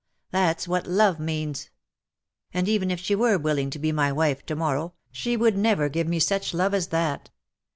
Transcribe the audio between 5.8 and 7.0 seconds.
give me such love as